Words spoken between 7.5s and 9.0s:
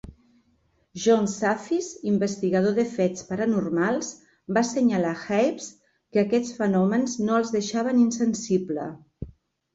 deixaven insensible.